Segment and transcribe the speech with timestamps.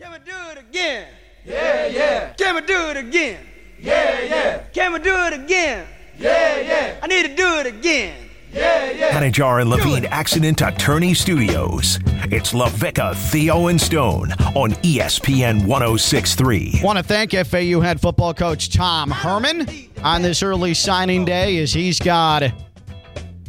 [0.00, 1.08] Can we do it again?
[1.44, 2.32] Yeah, yeah.
[2.34, 3.44] Can we do it again?
[3.80, 4.58] Yeah, yeah.
[4.72, 5.88] Can we do it again?
[6.16, 7.00] Yeah, yeah.
[7.02, 8.30] I need to do it again.
[8.52, 9.20] Yeah, yeah.
[9.20, 11.98] Anidjar and Levine Accident Attorney Studios.
[12.30, 16.80] It's LaVicka, Theo, and Stone on ESPN 1063.
[16.84, 19.68] Want to thank FAU head football coach Tom Herman
[20.04, 22.44] on this early signing day as he's got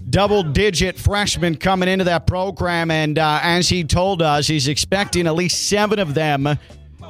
[0.10, 2.92] double digit freshmen coming into that program.
[2.92, 6.48] And uh, as he told us, he's expecting at least seven of them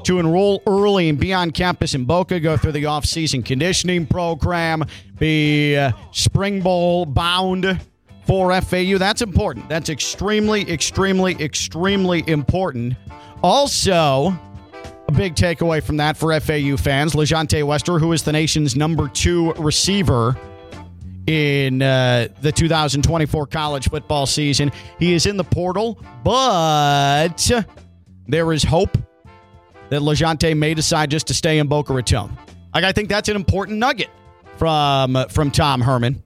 [0.03, 4.83] to enroll early and be on campus in Boca, go through the off-season conditioning program,
[5.17, 7.79] be uh, spring bowl bound
[8.25, 8.97] for FAU.
[8.97, 9.67] That's important.
[9.67, 12.95] That's extremely, extremely, extremely important.
[13.43, 14.33] Also,
[15.07, 19.07] a big takeaway from that for FAU fans, LaJohntay Wester, who is the nation's number
[19.07, 20.37] two receiver
[21.29, 24.71] in uh, the 2024 college football season.
[24.97, 27.51] He is in the portal, but
[28.27, 28.97] there is hope
[29.89, 32.35] that LaJohntay may decide just to stay in Boca Raton.
[32.73, 34.09] Like, I think that's an important nugget
[34.57, 36.23] from, from Tom Herman.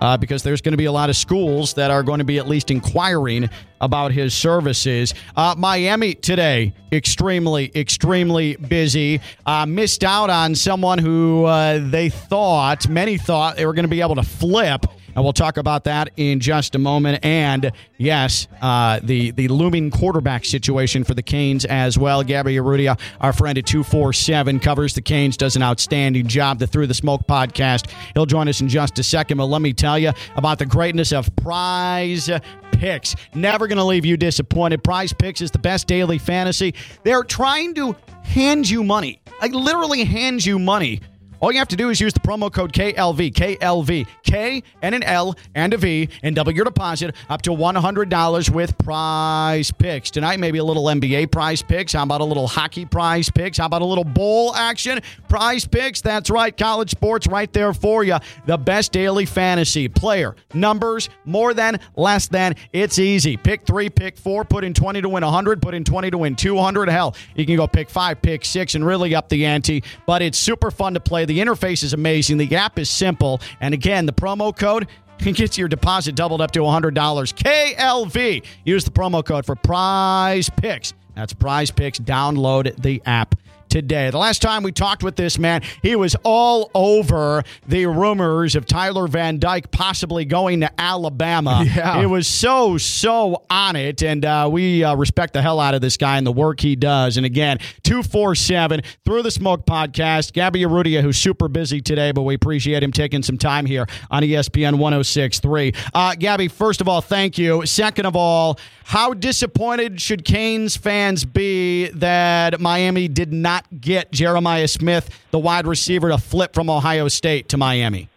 [0.00, 2.38] Uh, because there's going to be a lot of schools that are going to be
[2.38, 5.14] at least inquiring about his services.
[5.36, 9.20] Uh, Miami today, extremely, extremely busy.
[9.46, 13.88] Uh, missed out on someone who uh, they thought, many thought, they were going to
[13.88, 14.86] be able to flip.
[15.14, 17.24] And we'll talk about that in just a moment.
[17.24, 22.22] And yes, uh, the the looming quarterback situation for the Canes as well.
[22.22, 26.58] Gabby Urrutia, our friend at 247, covers the Canes, does an outstanding job.
[26.60, 27.90] The Through the Smoke podcast.
[28.14, 29.38] He'll join us in just a second.
[29.38, 32.30] But let me tell you about the greatness of prize
[32.72, 33.14] picks.
[33.34, 34.82] Never going to leave you disappointed.
[34.82, 36.74] PrizePicks is the best daily fantasy.
[37.04, 41.00] They're trying to hand you money, like literally hand you money
[41.40, 45.02] all you have to do is use the promo code KLV, KLV, K and an
[45.02, 50.10] L and a V, and double your deposit up to $100 with PrizePicks.
[50.10, 51.94] Tonight, maybe a little NBA PrizePicks.
[51.94, 53.58] How about a little hockey PrizePicks?
[53.58, 55.00] How about a little bowl action?
[55.28, 56.02] PrizePicks.
[56.02, 56.54] That's right.
[56.54, 58.18] College sports right there for you.
[58.46, 60.36] The best daily fantasy player.
[60.52, 62.54] Numbers, more than, less than.
[62.72, 63.36] It's easy.
[63.36, 66.36] Pick three, pick four, put in 20 to win 100, put in 20 to win
[66.36, 66.88] 200.
[66.88, 69.82] Hell, you can go pick five, pick six, and really up the ante.
[70.06, 71.29] But it's super fun to play.
[71.30, 72.38] The interface is amazing.
[72.38, 73.40] The app is simple.
[73.60, 76.92] And again, the promo code gets your deposit doubled up to $100.
[76.92, 78.44] KLV.
[78.64, 80.92] Use the promo code for PrizePicks.
[81.14, 82.00] That's PrizePicks.
[82.00, 83.36] Download the app
[83.70, 84.10] today.
[84.10, 88.66] The last time we talked with this man, he was all over the rumors of
[88.66, 91.64] Tyler Van Dyke possibly going to Alabama.
[91.70, 92.00] Yeah.
[92.02, 94.02] It was so, so on it.
[94.02, 96.74] And uh, we uh, respect the hell out of this guy and the work he
[96.74, 97.16] does.
[97.16, 100.32] And again, 247 Through the Smoke podcast.
[100.32, 104.22] Gabby Urrutia, who's super busy today, but we appreciate him taking some time here on
[104.24, 105.72] ESPN 1063.
[105.94, 107.64] Uh, Gabby, first of all, thank you.
[107.66, 114.68] Second of all, how disappointed should Canes fans be that Miami did not get Jeremiah
[114.68, 118.08] Smith, the wide receiver, to flip from Ohio State to Miami?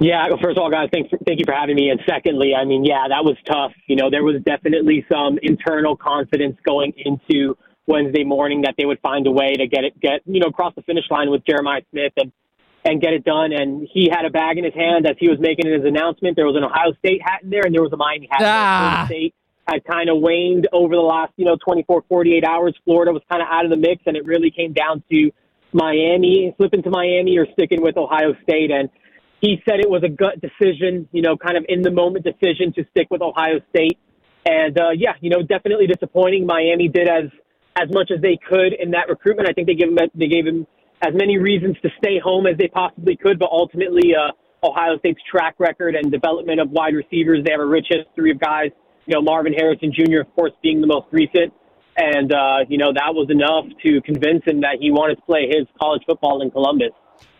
[0.00, 1.90] Yeah, first of all, guys, thanks, thank you for having me.
[1.90, 3.72] And secondly, I mean, yeah, that was tough.
[3.88, 7.56] You know, there was definitely some internal confidence going into
[7.86, 10.74] Wednesday morning that they would find a way to get it, get you know, across
[10.76, 12.32] the finish line with Jeremiah Smith and
[12.84, 13.52] and get it done.
[13.52, 16.36] And he had a bag in his hand as he was making his announcement.
[16.36, 18.40] There was an Ohio State hat in there, and there was a Miami hat.
[18.40, 18.54] in there.
[18.54, 19.04] Ah.
[19.06, 19.34] State
[19.68, 22.76] had kind of waned over the last, you know, 24, 48 hours.
[22.84, 25.30] Florida was kind of out of the mix, and it really came down to
[25.72, 28.70] Miami, flipping to Miami or sticking with Ohio State.
[28.70, 28.88] And
[29.40, 32.72] he said it was a gut decision, you know, kind of in the moment decision
[32.74, 33.98] to stick with Ohio State.
[34.46, 36.46] And uh, yeah, you know, definitely disappointing.
[36.46, 37.24] Miami did as
[37.76, 39.48] as much as they could in that recruitment.
[39.48, 40.66] I think they gave him they gave him
[41.02, 44.32] as many reasons to stay home as they possibly could, but ultimately, uh,
[44.66, 48.40] Ohio State's track record and development of wide receivers, they have a rich history of
[48.40, 48.70] guys.
[49.08, 51.54] You know, Marvin Harrison Jr., of course, being the most recent.
[51.96, 55.48] And, uh, you know, that was enough to convince him that he wanted to play
[55.48, 56.92] his college football in Columbus.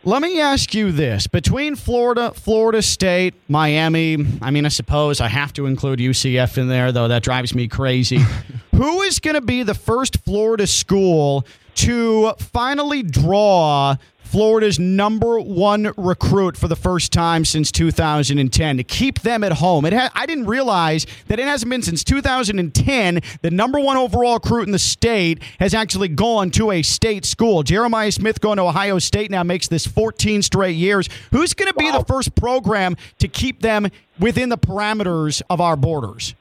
[0.03, 1.27] Let me ask you this.
[1.27, 6.69] Between Florida, Florida State, Miami, I mean, I suppose I have to include UCF in
[6.69, 8.21] there, though that drives me crazy.
[8.75, 13.97] Who is going to be the first Florida school to finally draw
[14.29, 19.87] Florida's number one recruit for the first time since 2010 to keep them at home.
[19.87, 23.21] It ha- I didn't realize that it hasn't been since 2010.
[23.41, 27.63] The number one overall recruit in the state has actually gone to a state school.
[27.63, 31.09] Jeremiah Smith going to Ohio State now makes this 14 straight years.
[31.31, 33.89] Who's going to be the first program to keep them
[34.21, 36.35] within the parameters of our borders?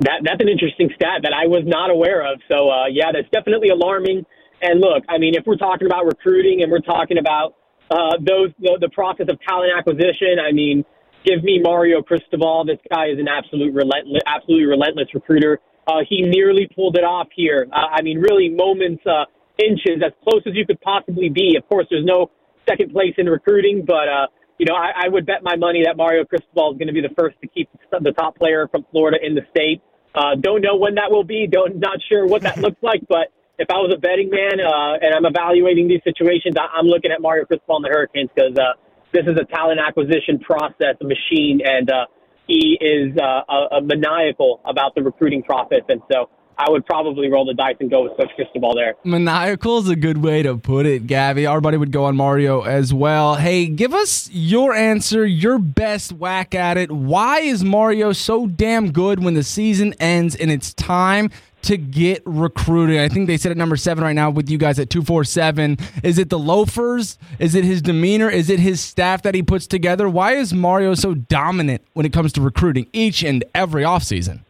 [0.00, 2.40] That that's an interesting stat that I was not aware of.
[2.48, 4.24] So uh, yeah, that's definitely alarming.
[4.62, 7.54] And look, I mean, if we're talking about recruiting and we're talking about
[7.90, 10.84] uh, those the, the process of talent acquisition, I mean,
[11.24, 12.64] give me Mario Cristobal.
[12.64, 15.60] This guy is an absolute relentless, absolutely relentless recruiter.
[15.86, 17.66] Uh, he nearly pulled it off here.
[17.70, 19.24] Uh, I mean, really moments, uh,
[19.58, 21.56] inches, as close as you could possibly be.
[21.56, 22.30] Of course, there's no
[22.68, 24.26] second place in recruiting, but uh,
[24.58, 27.02] you know, I, I would bet my money that Mario Cristobal is going to be
[27.02, 29.82] the first to keep the top player from Florida in the state.
[30.14, 31.46] Uh, don't know when that will be.
[31.46, 35.00] Don't not sure what that looks like, but if I was a betting man uh,
[35.00, 38.56] and I'm evaluating these situations, I, I'm looking at Mario Cristobal and the Hurricanes because
[38.56, 38.76] uh,
[39.12, 42.06] this is a talent acquisition process, a machine, and uh,
[42.46, 45.80] he is uh, a, a maniacal about the recruiting process.
[45.88, 48.94] And so I would probably roll the dice and go with Coach Cristobal there.
[49.04, 51.46] Maniacal is a good way to put it, Gabby.
[51.46, 53.36] Our buddy would go on Mario as well.
[53.36, 56.90] Hey, give us your answer, your best whack at it.
[56.90, 61.30] Why is Mario so damn good when the season ends and it's time
[61.66, 63.00] to get recruited?
[63.00, 65.78] I think they sit at number seven right now with you guys at 247.
[66.02, 67.18] Is it the loafers?
[67.38, 68.30] Is it his demeanor?
[68.30, 70.08] Is it his staff that he puts together?
[70.08, 74.40] Why is Mario so dominant when it comes to recruiting each and every offseason?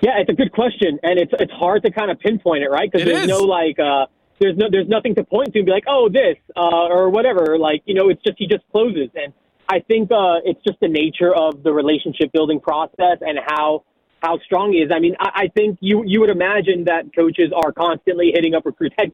[0.00, 2.90] Yeah, it's a good question, and it's it's hard to kind of pinpoint it, right?
[2.92, 3.28] Because there's is.
[3.28, 4.06] no like, uh,
[4.38, 7.58] there's no there's nothing to point to and be like, oh, this uh, or whatever.
[7.58, 9.32] Like, you know, it's just he just closes, and
[9.68, 13.84] I think uh, it's just the nature of the relationship building process and how
[14.24, 14.90] how strong he is.
[14.92, 18.64] I mean, I, I think you you would imagine that coaches are constantly hitting up
[18.64, 19.12] recruits, head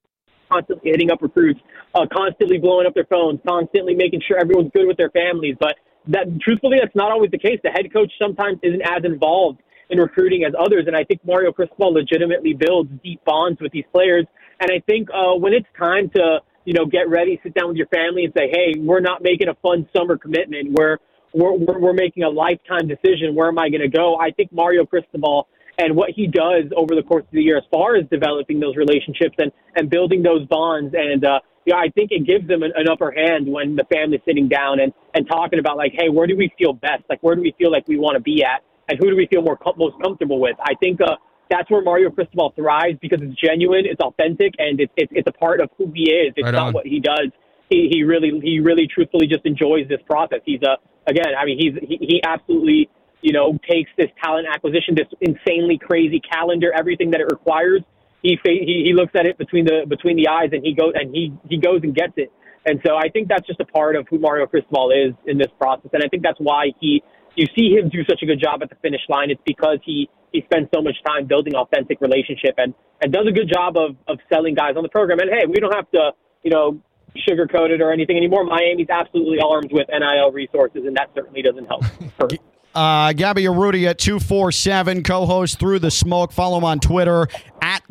[0.51, 1.61] constantly hitting up recruits,
[1.95, 5.57] uh, constantly blowing up their phones, constantly making sure everyone's good with their families.
[5.59, 5.77] But
[6.09, 7.59] that, truthfully, that's not always the case.
[7.63, 9.61] The head coach sometimes isn't as involved
[9.91, 13.85] in recruiting as others, and I think Mario Cristobal legitimately builds deep bonds with these
[13.93, 14.25] players.
[14.61, 17.77] And I think uh, when it's time to you know get ready, sit down with
[17.77, 20.73] your family, and say, hey, we're not making a fun summer commitment.
[20.73, 20.99] We're
[21.33, 23.35] we're, we're, we're making a lifetime decision.
[23.35, 24.17] Where am I going to go?
[24.19, 25.49] I think Mario Cristobal
[25.79, 28.77] and what he does over the course of the year, as far as developing those
[28.77, 32.73] relationships and, and building those bonds, and uh, yeah, I think it gives them an,
[32.75, 36.27] an upper hand when the family's sitting down and, and talking about like, hey, where
[36.27, 37.05] do we feel best?
[37.09, 38.63] Like, where do we feel like we want to be at?
[38.89, 40.57] And who do we feel more com- most comfortable with?
[40.61, 41.17] I think uh,
[41.51, 45.33] that's where Mario Cristobal thrives because it's genuine, it's authentic, and it's it's, it's a
[45.33, 46.33] part of who he is.
[46.37, 46.73] It's Right not on.
[46.73, 47.31] what he does.
[47.71, 50.41] He, he really he really truthfully just enjoys this process.
[50.45, 50.77] He's a
[51.09, 52.91] again, I mean, he's he, he absolutely
[53.23, 57.83] you know takes this talent acquisition, this insanely crazy calendar, everything that it requires.
[58.23, 61.15] He he he looks at it between the between the eyes, and he goes and
[61.15, 62.33] he he goes and gets it.
[62.67, 65.49] And so I think that's just a part of who Mario Cristobal is in this
[65.59, 67.03] process, and I think that's why he
[67.37, 69.31] you see him do such a good job at the finish line.
[69.31, 73.33] It's because he he spends so much time building authentic relationship and and does a
[73.33, 75.21] good job of of selling guys on the program.
[75.21, 76.13] And hey, we don't have to
[76.43, 76.81] you know
[77.29, 78.45] sugarcoat it or anything anymore.
[78.45, 81.85] Miami's absolutely armed with NIL resources, and that certainly doesn't help.
[82.73, 86.31] Uh, Gabby Urrutia at 247, co host Through the Smoke.
[86.31, 87.27] Follow him on Twitter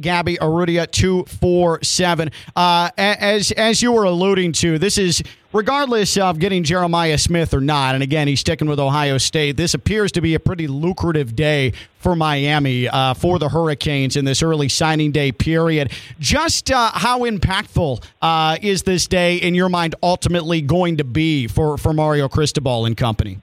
[0.01, 2.31] Gabby Urrutia at 247.
[2.55, 5.21] Uh, as, as you were alluding to, this is
[5.53, 9.73] regardless of getting Jeremiah Smith or not, and again, he's sticking with Ohio State, this
[9.73, 14.41] appears to be a pretty lucrative day for Miami, uh, for the Hurricanes in this
[14.41, 15.91] early signing day period.
[16.19, 21.47] Just uh, how impactful uh, is this day, in your mind, ultimately going to be
[21.47, 23.39] for, for Mario Cristobal and company?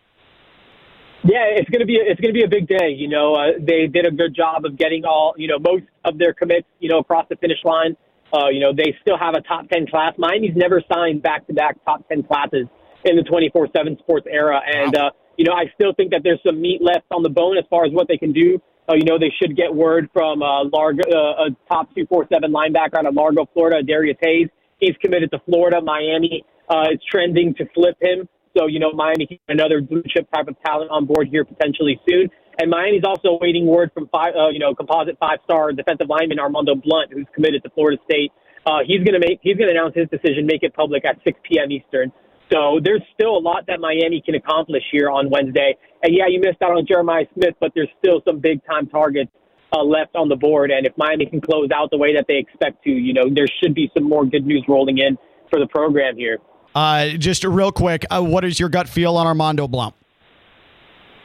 [1.24, 2.90] Yeah, it's gonna be a, it's gonna be a big day.
[2.90, 6.18] You know, uh, they did a good job of getting all you know most of
[6.18, 7.96] their commits you know across the finish line.
[8.32, 10.12] Uh, you know, they still have a top ten class.
[10.18, 12.66] Miami's never signed back to back top ten classes
[13.04, 16.22] in the twenty four seven sports era, and uh, you know I still think that
[16.22, 18.60] there's some meat left on the bone as far as what they can do.
[18.88, 22.26] Uh, you know, they should get word from uh, Largo, uh, a top two four
[22.32, 24.48] seven linebacker out of Largo, Florida, Darius Hayes.
[24.78, 25.80] He's committed to Florida.
[25.80, 28.28] Miami uh, is trending to flip him.
[28.56, 32.00] So, you know, Miami can another blue chip type of talent on board here potentially
[32.08, 32.28] soon.
[32.58, 36.38] And Miami's also waiting word from five, uh, you know, composite five star defensive lineman
[36.38, 38.32] Armando Blount, who's committed to Florida State.
[38.64, 41.20] Uh, he's going to make, he's going to announce his decision, make it public at
[41.22, 41.70] 6 p.m.
[41.70, 42.10] Eastern.
[42.50, 45.76] So there's still a lot that Miami can accomplish here on Wednesday.
[46.02, 49.30] And yeah, you missed out on Jeremiah Smith, but there's still some big time targets
[49.72, 50.70] uh, left on the board.
[50.70, 53.46] And if Miami can close out the way that they expect to, you know, there
[53.60, 55.18] should be some more good news rolling in
[55.50, 56.38] for the program here.
[56.76, 59.94] Uh, just real quick, uh, what is your gut feel on Armando Blount?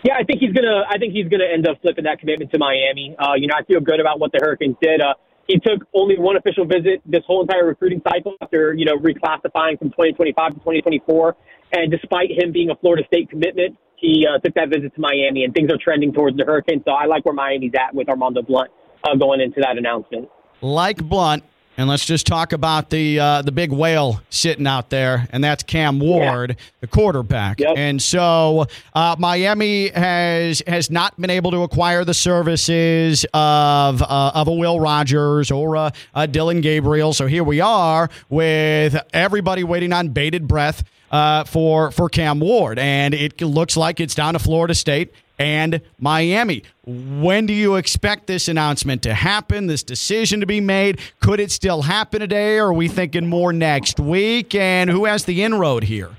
[0.01, 0.83] Yeah, I think he's gonna.
[0.89, 3.13] I think he's gonna end up flipping that commitment to Miami.
[3.19, 5.01] Uh, you know, I feel good about what the Hurricanes did.
[5.01, 5.13] Uh,
[5.47, 9.77] he took only one official visit this whole entire recruiting cycle after you know reclassifying
[9.77, 11.35] from 2025 to 2024.
[11.73, 15.43] And despite him being a Florida State commitment, he uh, took that visit to Miami,
[15.43, 16.83] and things are trending towards the Hurricanes.
[16.85, 18.71] So I like where Miami's at with Armando Blount
[19.03, 20.29] uh, going into that announcement.
[20.61, 21.43] Like Blount,
[21.77, 25.63] and let's just talk about the uh, the big whale sitting out there, and that's
[25.63, 27.59] Cam Ward, the quarterback.
[27.59, 27.73] Yep.
[27.77, 34.31] And so uh, Miami has has not been able to acquire the services of uh,
[34.33, 37.13] of a Will Rogers or a, a Dillon Gabriel.
[37.13, 42.79] So here we are with everybody waiting on bated breath uh, for for Cam Ward,
[42.79, 46.61] and it looks like it's down to Florida State and Miami.
[46.85, 50.99] When do you expect this announcement to happen, this decision to be made?
[51.19, 54.53] Could it still happen today, or are we thinking more next week?
[54.53, 56.11] And who has the inroad here?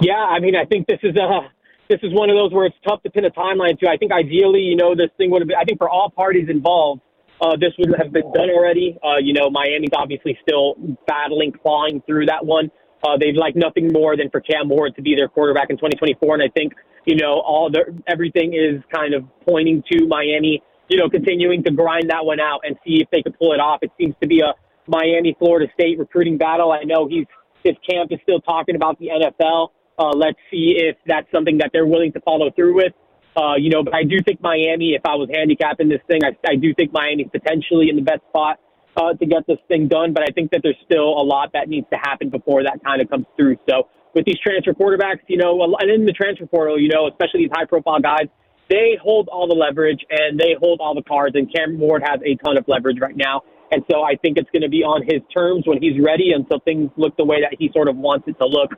[0.00, 1.48] Yeah, I mean, I think this is a
[1.88, 3.88] this is one of those where it's tough to pin a timeline to.
[3.88, 5.56] I think ideally, you know, this thing would have been.
[5.56, 7.00] I think for all parties involved,
[7.40, 8.98] uh, this would have been done already.
[9.02, 10.74] Uh, you know, Miami's obviously still
[11.06, 12.70] battling, clawing through that one.
[13.04, 16.34] Uh, they'd like nothing more than for Cam Ward to be their quarterback in 2024,
[16.34, 16.72] and I think
[17.04, 20.62] you know all the everything is kind of pointing to Miami.
[20.88, 23.60] You know, continuing to grind that one out and see if they could pull it
[23.60, 23.80] off.
[23.82, 24.54] It seems to be a
[24.86, 26.72] Miami Florida State recruiting battle.
[26.72, 27.26] I know he's
[27.64, 29.70] his camp is still talking about the NFL.
[29.98, 32.92] Uh, let's see if that's something that they're willing to follow through with.
[33.36, 36.36] Uh, you know, but I do think Miami, if I was handicapping this thing, I,
[36.48, 38.60] I do think Miami's potentially in the best spot
[38.96, 40.12] uh, to get this thing done.
[40.12, 43.00] But I think that there's still a lot that needs to happen before that kind
[43.00, 43.56] of comes through.
[43.68, 47.40] So with these transfer quarterbacks, you know, and in the transfer portal, you know, especially
[47.40, 48.28] these high profile guys,
[48.68, 51.36] they hold all the leverage and they hold all the cards.
[51.36, 53.42] And Cam Ward has a ton of leverage right now.
[53.70, 56.60] And so I think it's going to be on his terms when he's ready until
[56.60, 58.70] things look the way that he sort of wants it to look.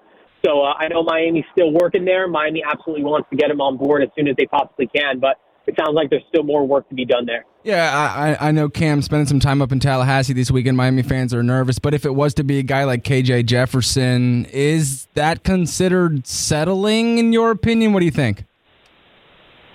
[0.44, 2.28] So uh, I know Miami's still working there.
[2.28, 5.36] Miami absolutely wants to get him on board as soon as they possibly can, but
[5.68, 7.44] it sounds like there's still more work to be done there.
[7.62, 7.92] Yeah,
[8.40, 10.78] I, I know Cam spending some time up in Tallahassee this weekend.
[10.78, 14.46] Miami fans are nervous, but if it was to be a guy like KJ Jefferson,
[14.46, 17.92] is that considered settling in your opinion?
[17.92, 18.44] What do you think?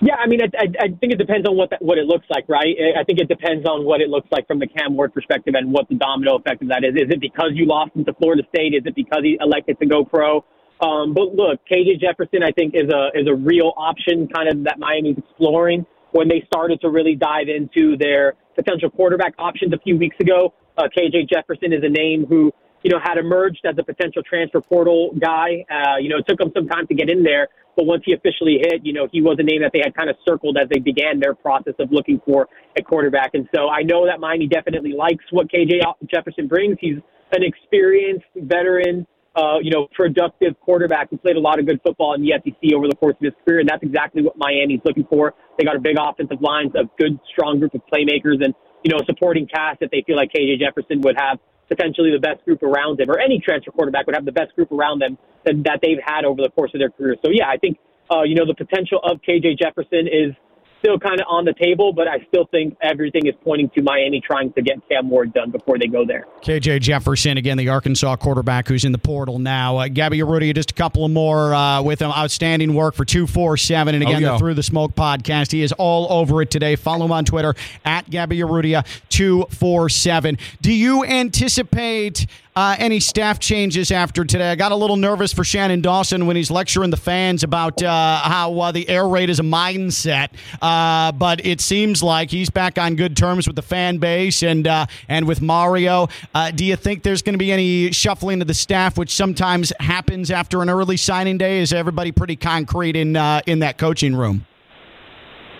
[0.01, 2.25] Yeah, I mean, I, I, I think it depends on what that, what it looks
[2.29, 2.75] like, right?
[2.99, 5.71] I think it depends on what it looks like from the Cam Ward perspective and
[5.71, 6.95] what the domino effect of that is.
[6.95, 8.73] Is it because you lost him to Florida State?
[8.73, 10.43] Is it because he elected to go pro?
[10.83, 14.63] Um, but look, KJ Jefferson, I think, is a is a real option, kind of
[14.65, 19.79] that Miami's exploring when they started to really dive into their potential quarterback options a
[19.79, 20.53] few weeks ago.
[20.77, 22.51] Uh, KJ Jefferson is a name who
[22.83, 25.63] you know had emerged as a potential transfer portal guy.
[25.71, 27.47] Uh, you know, it took him some time to get in there,
[27.77, 30.09] but once he officially hit, you know, he was a name that they had kind
[30.09, 33.31] of circled as they began their process of looking for a quarterback.
[33.35, 35.79] And so I know that Miami definitely likes what KJ
[36.13, 36.75] Jefferson brings.
[36.81, 36.97] He's
[37.31, 42.13] an experienced veteran, uh, you know, productive quarterback who played a lot of good football
[42.13, 43.59] in the SEC over the course of his career.
[43.59, 45.33] And that's exactly what Miami's looking for.
[45.57, 48.97] They got a big offensive line, a good, strong group of playmakers, and, you know,
[49.01, 52.61] a supporting cast that they feel like KJ Jefferson would have potentially the best group
[52.61, 55.79] around him, or any transfer quarterback would have the best group around them that, that
[55.81, 57.15] they've had over the course of their career.
[57.23, 57.77] So yeah, I think
[58.11, 60.35] uh, you know the potential of KJ Jefferson is
[60.83, 64.19] still kind of on the table, but I still think everything is pointing to Miami
[64.19, 66.25] trying to get Cam Ward done before they go there.
[66.41, 69.77] KJ Jefferson, again, the Arkansas quarterback who's in the portal now.
[69.77, 72.11] Uh, Gabby Urrutia, just a couple of more uh, with him.
[72.11, 73.95] Outstanding work for 247.
[73.95, 75.51] And again, Oh, the Through the Smoke podcast.
[75.53, 76.75] He is all over it today.
[76.75, 80.37] Follow him on Twitter at Gabby Urrutia 247.
[80.61, 84.51] Do you anticipate uh, any staff changes after today?
[84.51, 88.19] I got a little nervous for Shannon Dawson when he's lecturing the fans about uh,
[88.19, 90.29] how uh, the air raid is a mindset.
[90.61, 94.67] Uh, but it seems like he's back on good terms with the fan base and
[94.67, 96.07] uh, and with Mario.
[96.33, 99.73] Uh, do you think there's going to be any shuffling of the staff, which sometimes
[99.79, 101.59] happens after an early signing day?
[101.59, 103.15] Is everybody pretty concrete in
[103.47, 104.45] in that coaching room?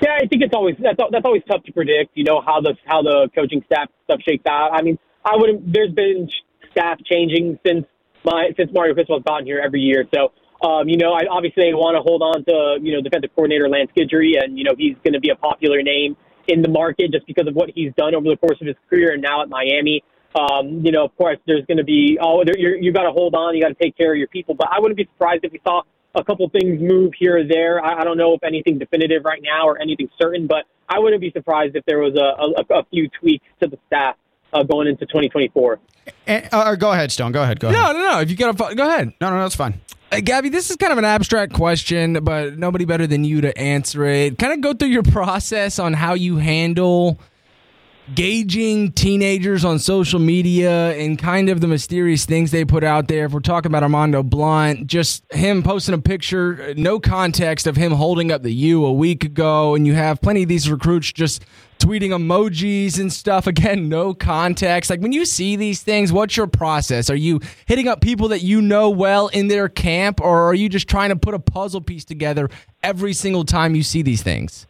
[0.02, 2.12] Yeah, I think it's always that's that's always tough to predict.
[2.16, 4.72] You know how the how the coaching staff stuff shakes out.
[4.74, 6.30] I mean, I would there's been
[6.74, 7.86] staff changing since
[8.26, 10.06] my since Mario Cristobal's gotten here every year.
[10.14, 13.68] So um, you know, I obviously want to hold on to you know defensive coordinator
[13.68, 16.16] Lance Guidry, and you know he's going to be a popular name
[16.48, 19.14] in the market just because of what he's done over the course of his career,
[19.14, 20.04] and now at Miami.
[20.36, 23.12] Um, you know, of course, there's going to be oh, there, you're, you got to
[23.12, 24.56] hold on, you got to take care of your people.
[24.56, 25.84] But I wouldn't be surprised if we saw
[26.16, 27.84] a couple things move here or there.
[27.84, 31.22] I, I don't know if anything definitive right now or anything certain, but I wouldn't
[31.22, 34.16] be surprised if there was a, a, a few tweaks to the staff
[34.54, 35.80] uh, going into 2024.
[36.28, 37.32] Eh, uh, go ahead, Stone.
[37.32, 37.60] Go ahead.
[37.60, 37.82] Go ahead.
[37.82, 38.20] No, no, no.
[38.20, 39.14] If you got to, go ahead.
[39.20, 39.80] No, no, that's fine.
[40.12, 43.58] Uh, Gabby, this is kind of an abstract question, but nobody better than you to
[43.58, 44.38] answer it.
[44.38, 47.20] Kind of go through your process on how you handle
[48.14, 53.26] gauging teenagers on social media and kind of the mysterious things they put out there.
[53.26, 57.94] If we're talking about Armando Blount, just him posting a picture, no context of him
[57.94, 61.46] holding up the U a week ago, and you have plenty of these recruits just
[61.80, 63.48] tweeting emojis and stuff.
[63.54, 64.90] Again, no context.
[64.90, 67.10] Like when you see these things, what's your process?
[67.10, 70.68] Are you hitting up people that you know well in their camp, or are you
[70.68, 72.50] just trying to put a puzzle piece together
[72.82, 74.68] every single time you see these things?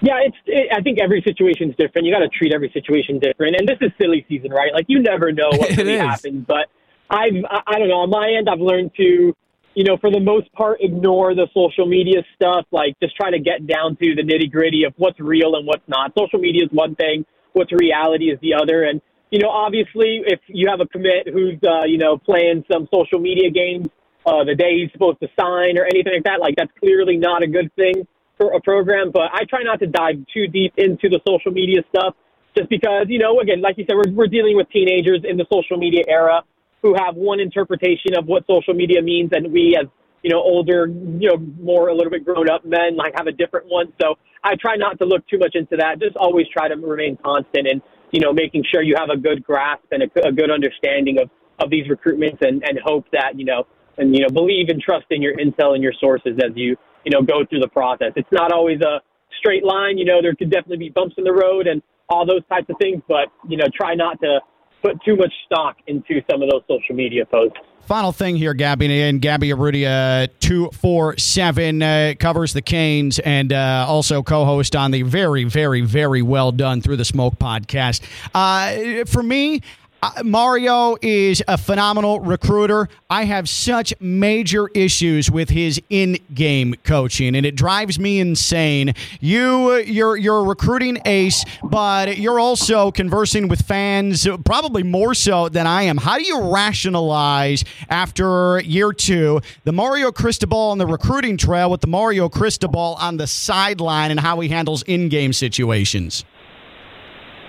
[0.00, 0.36] Yeah, it's.
[0.46, 2.06] It, I think every situation is different.
[2.06, 3.56] You got to treat every situation different.
[3.58, 4.72] And this is silly season, right?
[4.72, 6.44] Like you never know what really happens.
[6.46, 6.68] But
[7.10, 8.06] I've, I, I don't know.
[8.06, 9.34] On my end, I've learned to,
[9.74, 12.66] you know, for the most part, ignore the social media stuff.
[12.70, 15.86] Like just try to get down to the nitty gritty of what's real and what's
[15.88, 16.12] not.
[16.16, 17.24] Social media is one thing.
[17.52, 18.84] What's reality is the other.
[18.84, 19.00] And
[19.30, 23.18] you know, obviously, if you have a commit who's, uh, you know, playing some social
[23.18, 23.88] media games
[24.26, 26.40] uh, the day he's supposed to sign or anything like that.
[26.40, 28.06] Like that's clearly not a good thing
[28.38, 29.10] for a program.
[29.12, 32.14] But I try not to dive too deep into the social media stuff,
[32.56, 35.46] just because you know, again, like you said, we're we're dealing with teenagers in the
[35.52, 36.42] social media era
[36.80, 39.86] who have one interpretation of what social media means, and we as
[40.22, 43.32] you know older, you know, more a little bit grown up men like have a
[43.32, 43.92] different one.
[44.00, 46.00] So I try not to look too much into that.
[46.00, 49.44] Just always try to remain constant and you know making sure you have a good
[49.44, 53.44] grasp and a, a good understanding of of these recruitments and and hope that you
[53.44, 53.66] know
[53.98, 57.10] and you know believe and trust in your intel and your sources as you you
[57.10, 58.12] know go through the process.
[58.16, 59.00] It's not always a
[59.38, 59.98] straight line.
[59.98, 62.76] You know there could definitely be bumps in the road and all those types of
[62.80, 64.40] things, but you know try not to
[64.82, 67.58] put too much stock into some of those social media posts.
[67.88, 74.22] Final thing here, Gabby, and Gabby Urrutia, 247, uh, covers the Canes and uh, also
[74.22, 78.02] co host on the very, very, very well done Through the Smoke podcast.
[78.34, 79.60] Uh, for me, uh,
[80.00, 82.88] Uh, Mario is a phenomenal recruiter.
[83.10, 88.94] I have such major issues with his in-game coaching, and it drives me insane.
[89.20, 95.14] You, uh, you're you're a recruiting ace, but you're also conversing with fans, probably more
[95.14, 95.96] so than I am.
[95.96, 101.80] How do you rationalize after year two the Mario Cristobal on the recruiting trail with
[101.80, 106.24] the Mario Cristobal on the sideline and how he handles in-game situations?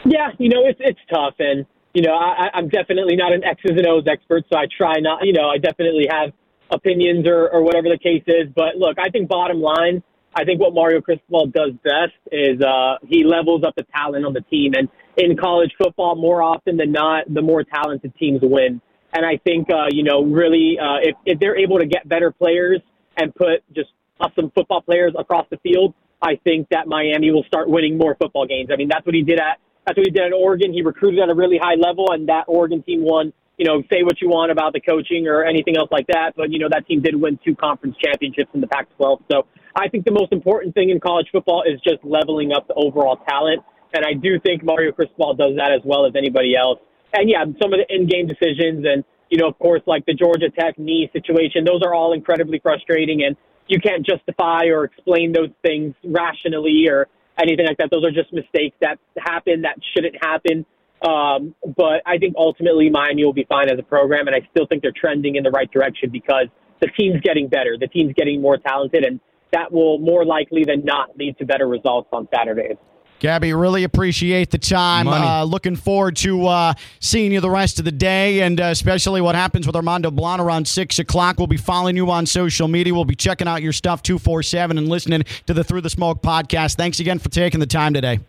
[0.04, 3.72] Yeah, you know it's it's tough and you know, I, I'm definitely not an X's
[3.72, 6.32] and O's expert, so I try not, you know, I definitely have
[6.72, 8.48] opinions or, or whatever the case is.
[8.56, 10.04] But look, I think bottom line,
[10.36, 14.34] I think what Mario Cristobal does best is uh, he levels up the talent on
[14.34, 14.74] the team.
[14.76, 18.82] And in college football, more often than not, the more talented teams win.
[19.12, 22.32] And I think, uh, you know, really, uh, if, if they're able to get better
[22.32, 22.80] players
[23.18, 27.68] and put just awesome football players across the field, I think that Miami will start
[27.70, 28.70] winning more football games.
[28.72, 29.58] I mean, that's what he did at
[29.90, 30.72] that's what he did at Oregon.
[30.72, 33.34] He recruited at a really high level, and that Oregon team won.
[33.58, 36.50] You know, say what you want about the coaching or anything else like that, but
[36.50, 39.20] you know that team did win two conference championships in the Pac-12.
[39.30, 42.76] So I think the most important thing in college football is just leveling up the
[42.76, 46.80] overall talent, and I do think Mario Cristobal does that as well as anybody else.
[47.12, 50.50] And yeah, some of the in-game decisions, and you know, of course, like the Georgia
[50.50, 53.36] Tech knee situation, those are all incredibly frustrating, and
[53.68, 57.10] you can't justify or explain those things rationally or
[57.42, 57.90] anything like that.
[57.92, 60.66] Those are just mistakes that happen that shouldn't happen.
[61.02, 64.68] Um, but I think ultimately Miami will be fine as a program, and I still
[64.68, 66.48] think they're trending in the right direction because
[66.82, 69.20] the team's getting better, the team's getting more talented, and
[69.52, 72.78] that will more likely than not lead to better results on Saturdays.
[73.20, 75.08] Gabby, really appreciate the time.
[75.08, 79.20] Uh, looking forward to uh, seeing you the rest of the day, and uh, especially
[79.20, 81.38] what happens with Armando Blount around 6 o'clock.
[81.38, 82.94] We'll be following you on social media.
[82.94, 86.76] We'll be checking out your stuff 247 and listening to the Through the Smoke podcast.
[86.76, 88.20] Thanks again for taking the time today.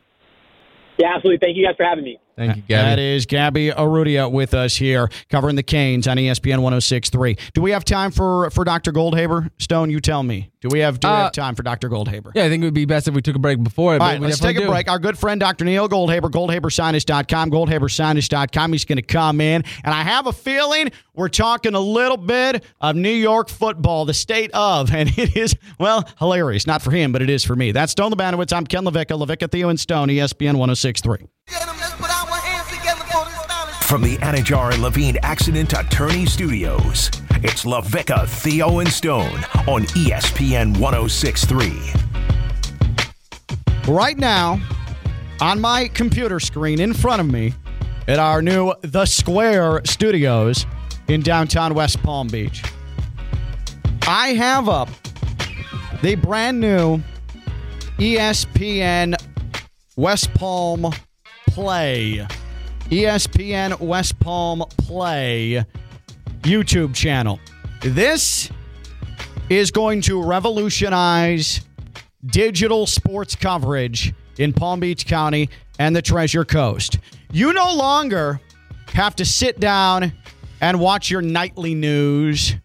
[0.99, 1.39] Yeah, absolutely.
[1.39, 2.19] Thank you guys for having me.
[2.41, 2.89] Thank you, Gabby.
[2.91, 7.39] That is Gabby Urrutia with us here, covering the Canes on ESPN 106.3.
[7.53, 8.93] Do we have time for, for Dr.
[8.93, 9.51] Goldhaber?
[9.59, 10.51] Stone, you tell me.
[10.63, 11.89] Do we have do we Uh, have time for Dr.
[11.89, 12.33] Goldhaber?
[12.35, 13.93] Yeah, I think it would be best if we took a break before.
[13.95, 14.91] All right, let's take a break.
[14.91, 15.65] Our good friend Dr.
[15.65, 18.73] Neil Goldhaber, goldhabersinus.com, goldhabersinus.com.
[18.73, 22.65] He's going to come in, and I have a feeling we're talking a little bit
[22.81, 26.67] of New York football, the state of, and it is, well, hilarious.
[26.67, 27.73] Not for him, but it is for me.
[27.73, 28.53] That's Stone Labanowitz.
[28.55, 31.27] I'm Ken LaVicka, LaVicka, Theo, and Stone, ESPN 106.3.
[33.91, 37.11] From the Anidjar and Levine Accident Attorney Studios,
[37.43, 39.35] it's LaVicka, Theo, and Stone
[39.67, 41.73] on ESPN 1063.
[43.93, 44.61] Right now,
[45.41, 47.53] on my computer screen in front of me
[48.07, 50.67] at our new The Square studios
[51.09, 52.63] in downtown West Palm Beach,
[54.07, 54.89] I have up
[56.01, 57.03] the brand new
[57.99, 59.17] ESPN
[59.97, 60.93] West Palm
[61.49, 62.25] Play.
[62.91, 65.65] ESPN West Palm Play
[66.41, 67.39] YouTube channel.
[67.83, 68.51] This
[69.49, 71.61] is going to revolutionize
[72.27, 75.49] digital sports coverage in Palm Beach County
[75.79, 76.99] and the Treasure Coast.
[77.31, 78.41] You no longer
[78.89, 80.13] have to sit down
[80.61, 82.57] and watch your nightly news.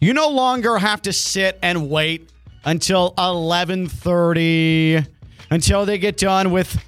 [0.00, 2.30] You no longer have to sit and wait
[2.64, 5.06] until 11:30
[5.50, 6.82] until they get done with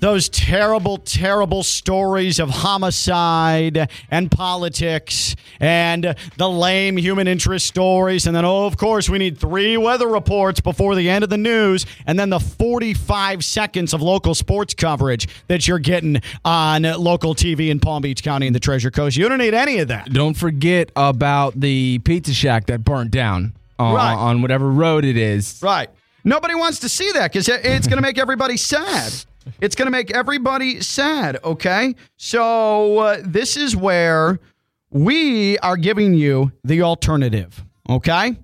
[0.00, 8.26] those terrible, terrible stories of homicide and politics and the lame human interest stories.
[8.26, 11.38] And then, oh, of course, we need three weather reports before the end of the
[11.38, 11.86] news.
[12.06, 17.68] And then the 45 seconds of local sports coverage that you're getting on local TV
[17.70, 19.16] in Palm Beach County and the Treasure Coast.
[19.16, 20.12] You don't need any of that.
[20.12, 24.14] Don't forget about the pizza shack that burnt down on, Right.
[24.14, 25.60] on whatever road it is.
[25.62, 25.88] Right.
[26.24, 29.12] Nobody wants to see that because it's going to make everybody sad.
[29.60, 31.38] It's going to make everybody sad.
[31.44, 31.94] Okay.
[32.16, 34.38] So uh, this is where
[34.90, 37.64] we are giving you the alternative.
[37.88, 38.36] Okay?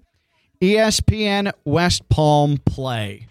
[0.61, 3.27] ESPN West Palm Play.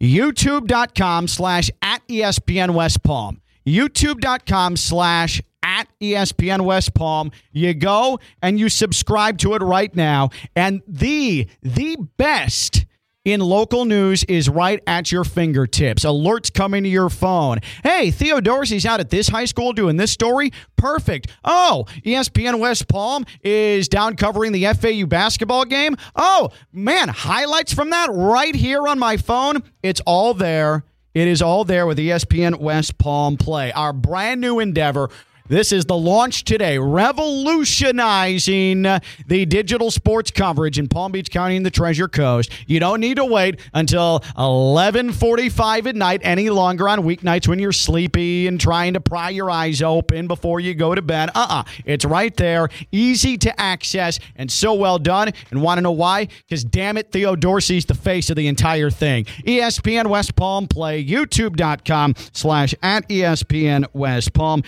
[0.00, 3.40] YouTube.com slash at ESPN West Palm.
[3.66, 7.30] YouTube.com slash at ESPN West Palm.
[7.52, 10.30] You go and you subscribe to it right now.
[10.54, 12.86] And the, the best
[13.28, 16.04] in local news is right at your fingertips.
[16.04, 17.58] Alerts coming to your phone.
[17.82, 20.52] Hey, Theo Dorsey's out at this high school doing this story.
[20.76, 21.30] Perfect.
[21.44, 25.96] Oh, ESPN West Palm is down covering the FAU basketball game.
[26.16, 29.62] Oh, man, highlights from that right here on my phone.
[29.82, 30.84] It's all there.
[31.14, 35.10] It is all there with ESPN West Palm Play, our brand new endeavor.
[35.48, 41.64] This is the launch today, revolutionizing the digital sports coverage in Palm Beach County and
[41.64, 42.52] the Treasure Coast.
[42.66, 47.72] You don't need to wait until 11:45 at night any longer on weeknights when you're
[47.72, 51.30] sleepy and trying to pry your eyes open before you go to bed.
[51.34, 51.62] Uh-uh.
[51.86, 55.32] It's right there, easy to access and so well done.
[55.50, 56.28] And want to know why?
[56.50, 59.24] Cuz damn it, Theo Dorsey's the face of the entire thing.
[59.46, 64.62] ESPN West Palm Play, youtube.com slash at ESPN West Palm,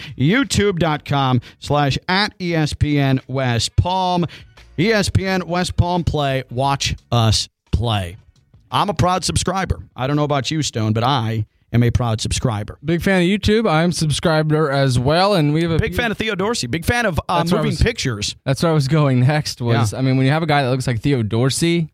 [0.74, 4.26] youtube.com slash at ESPN West Palm,
[4.78, 6.44] ESPN West Palm Play.
[6.50, 8.16] Watch us play.
[8.70, 9.80] I'm a proud subscriber.
[9.96, 12.78] I don't know about you, Stone, but I am a proud subscriber.
[12.84, 13.68] Big fan of YouTube.
[13.68, 16.66] I'm subscriber as well, and we have a Big fan of Theo Dorsey.
[16.68, 18.36] Big fan of uh, That's where I moving was- pictures.
[18.44, 19.60] That's where I was going next.
[19.60, 19.98] Was Yeah.
[19.98, 21.90] I mean, when you have a guy that looks like Theo Dorsey,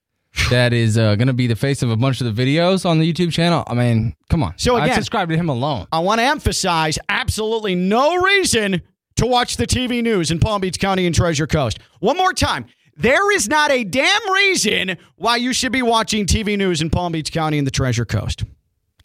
[0.51, 2.99] that is uh, going to be the face of a bunch of the videos on
[2.99, 3.65] the YouTube channel.
[3.67, 4.55] I mean, come on.
[4.57, 5.87] So I again- subscribe to him alone.
[5.93, 8.83] I want to emphasize absolutely no reason
[9.17, 11.79] to watch the TV news in Palm Beach County and Treasure Coast.
[12.01, 12.67] One more time.
[12.99, 17.13] There is not a damn reason why you should be watching TV news in Palm
[17.13, 18.45] Beach County and the Treasure Coast.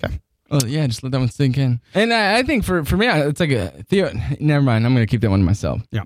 [0.01, 0.19] Okay.
[0.49, 1.81] Oh yeah, just let that one sink in.
[1.93, 4.11] And I, I think for for me, it's like a Theo.
[4.39, 4.85] Never mind.
[4.85, 5.81] I'm going to keep that one to myself.
[5.91, 6.03] Yeah.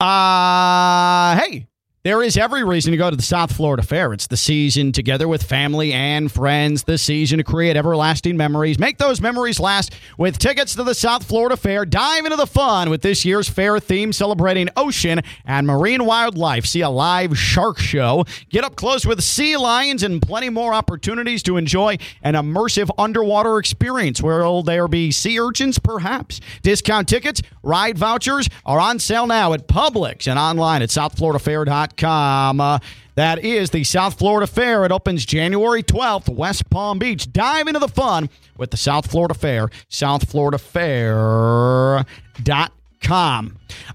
[0.00, 1.66] Uh, hey,
[2.04, 4.12] there is every reason to go to the South Florida Fair.
[4.12, 8.78] It's the season together with family and friends, the season to create everlasting memories.
[8.78, 11.84] Make those memories last with tickets to the South Florida Fair.
[11.84, 16.66] Dive into the fun with this year's fair theme celebrating ocean and marine wildlife.
[16.66, 21.42] See a live shark show, get up close with sea lions, and plenty more opportunities
[21.42, 24.22] to enjoy an immersive underwater experience.
[24.22, 25.80] Will there be sea urchins?
[25.80, 26.40] Perhaps.
[26.62, 31.87] Discount tickets, ride vouchers are on sale now at Publix and online at southfloridafair.com.
[32.02, 32.78] Uh,
[33.14, 34.84] that is the South Florida Fair.
[34.84, 37.32] It opens January 12th, West Palm Beach.
[37.32, 42.68] Dive into the fun with the South Florida Fair, southfloridafair.com.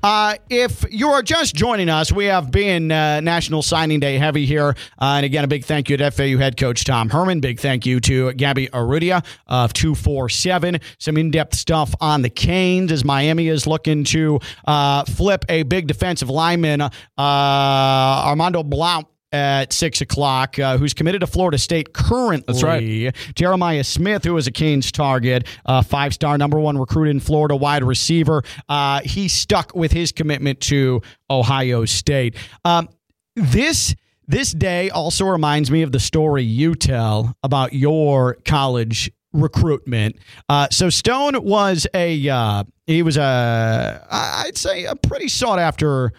[0.02, 4.46] Uh, if you are just joining us, we have been uh, National Signing Day heavy
[4.46, 4.76] here.
[5.00, 7.40] Uh, and again, a big thank you to FAU head coach Tom Herman.
[7.40, 10.80] Big thank you to Gabby Urrutia of 247.
[10.98, 15.64] Some in depth stuff on the Canes as Miami is looking to uh, flip a
[15.64, 21.94] big defensive lineman, uh, Armando Blount at six o'clock, uh, who's committed to Florida State
[21.94, 22.46] currently.
[22.48, 23.16] That's right.
[23.36, 27.56] Jeremiah Smith, who is a Canes target, uh, five star, number one recruit in Florida,
[27.56, 28.44] wide receiver.
[28.70, 32.36] Uh, he stuck with his commitment to Ohio State.
[32.64, 32.88] Um,
[33.36, 33.96] this.
[34.26, 40.16] This day also reminds me of the story you tell about your college recruitment.
[40.48, 46.14] Uh, so Stone was a uh, he was a I'd say a pretty sought after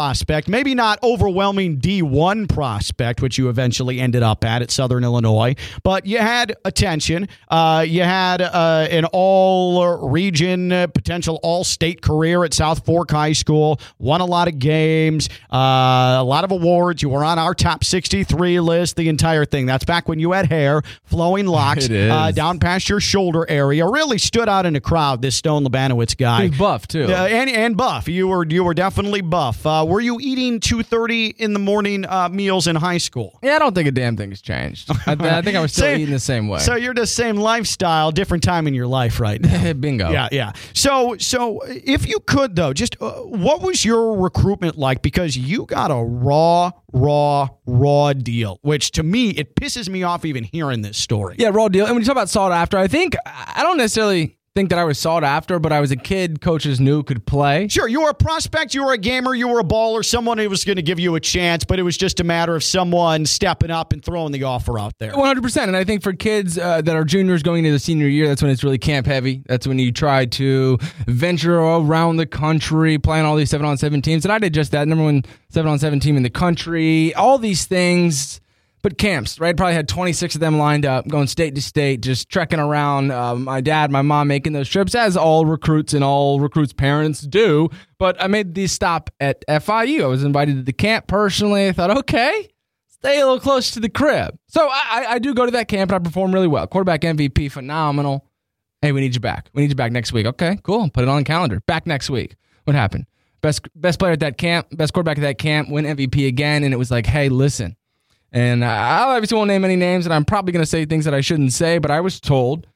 [0.00, 5.54] prospect, maybe not overwhelming D1 prospect, which you eventually ended up at at Southern Illinois,
[5.82, 7.26] but you had attention.
[7.48, 13.10] Uh, you had uh, an all region, uh, potential all state career at South Fork
[13.10, 15.56] High School, won a lot of games, uh,
[16.20, 17.00] a lot of awards.
[17.00, 19.64] You were on our top 63 list, the entire thing.
[19.64, 23.86] That's back when you had hair, flowing locks, Uh, down past your shoulder area.
[23.88, 26.48] Really stood out in the crowd, this Stone Labanowitz guy.
[26.48, 27.04] He's buff too.
[27.04, 28.08] Uh, and and buff.
[28.08, 29.64] You were you were definitely buff.
[29.86, 33.38] Were you eating two thirty in the morning uh, meals in high school?
[33.42, 34.90] Yeah, I don't think a damn thing has changed.
[35.06, 36.58] I, I think I was still Same- eating the same way.
[36.60, 39.72] So you're the same lifestyle, different time in your life right now.
[39.80, 40.10] Bingo.
[40.10, 40.52] Yeah, yeah.
[40.74, 45.02] So, so if you could though, just uh, what was your recruitment like?
[45.02, 50.24] Because you got a raw, raw, raw deal, which to me it pisses me off
[50.24, 51.36] even hearing this story.
[51.38, 51.86] Yeah, raw deal.
[51.86, 54.84] And when you talk about sought after, I think I don't necessarily think that I
[54.84, 57.68] was sought after, but I was a kid coaches knew could play.
[57.68, 60.48] Sure, you were a prospect, you were a gamer, you were a baller, someone who
[60.48, 63.26] was going to give you a chance, but it was just a matter of someone
[63.26, 65.12] stepping up and throwing the offer out there.
[65.12, 65.64] 100%.
[65.64, 68.40] And I think for kids uh, that are juniors going into the senior year, that's
[68.40, 69.42] when it's really camp heavy.
[69.44, 74.00] That's when you try to venture around the country, playing all these 7 on 7
[74.00, 74.24] teams.
[74.24, 74.88] And I did just that.
[74.88, 78.40] Number one 7 on 7 team in the country, all these things.
[78.94, 79.56] Camps, right?
[79.56, 83.10] Probably had 26 of them lined up, going state to state, just trekking around.
[83.10, 87.20] Um, my dad, my mom making those trips, as all recruits and all recruits' parents
[87.20, 87.68] do.
[87.98, 90.04] But I made the stop at FIU.
[90.04, 91.68] I was invited to the camp personally.
[91.68, 92.48] I thought, okay,
[92.88, 94.38] stay a little close to the crib.
[94.48, 96.66] So I, I, do go to that camp and I perform really well.
[96.66, 98.26] Quarterback MVP, phenomenal.
[98.82, 99.48] Hey, we need you back.
[99.52, 100.26] We need you back next week.
[100.26, 100.90] Okay, cool.
[100.90, 101.60] Put it on the calendar.
[101.66, 102.36] Back next week.
[102.64, 103.06] What happened?
[103.42, 106.74] Best best player at that camp, best quarterback at that camp, win MVP again, and
[106.74, 107.76] it was like, hey, listen.
[108.32, 111.14] And I obviously won't name any names, and I'm probably going to say things that
[111.14, 112.66] I shouldn't say, but I was told,